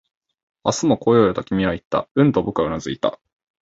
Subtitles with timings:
[0.65, 2.09] 「明日も来ようよ」、君は言った。
[2.15, 3.19] うんと僕はうなずいた